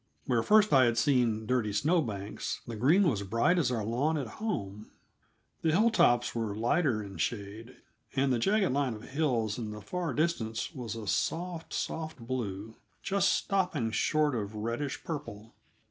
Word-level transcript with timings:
Where 0.25 0.41
first 0.41 0.73
I 0.73 0.85
had 0.85 0.97
seen 0.97 1.45
dirty 1.45 1.71
snow 1.71 2.01
banks, 2.01 2.61
the 2.65 2.75
green 2.75 3.07
was 3.07 3.21
bright 3.21 3.59
as 3.59 3.71
our 3.71 3.85
lawn 3.85 4.17
at 4.17 4.41
home. 4.41 4.89
The 5.61 5.69
hilltops 5.73 6.33
were 6.33 6.55
lighter 6.55 7.03
in 7.03 7.17
shade, 7.17 7.75
and 8.15 8.33
the 8.33 8.39
jagged 8.39 8.71
line 8.73 8.95
of 8.95 9.03
hills 9.03 9.59
in 9.59 9.69
the 9.69 9.79
far 9.79 10.15
distance 10.15 10.73
was 10.73 10.95
a 10.95 11.05
soft, 11.05 11.71
soft 11.71 12.17
blue, 12.17 12.73
just 13.03 13.31
stopping 13.31 13.91
short 13.91 14.33
of 14.33 14.55
reddish 14.55 15.03
purple. 15.03 15.53